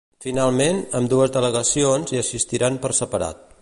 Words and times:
Finalment, 0.25 0.79
ambdues 1.01 1.35
delegacions 1.37 2.15
hi 2.17 2.21
assistiran 2.25 2.85
per 2.87 2.97
separat. 3.03 3.51